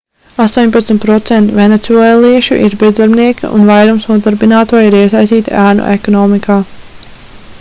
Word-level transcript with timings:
18% 0.43 1.49
venecuēliešu 1.57 2.57
ir 2.69 2.77
bezdarbnieki 2.83 3.51
un 3.59 3.69
vairums 3.71 4.09
nodarbināto 4.13 4.83
ir 4.87 4.99
iesaistīti 5.01 5.55
ēnu 5.67 5.89
ekonomikā 5.99 6.57